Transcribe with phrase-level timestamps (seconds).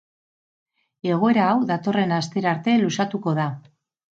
[1.09, 3.47] Egoera hau datorren astera arte luzatuko da.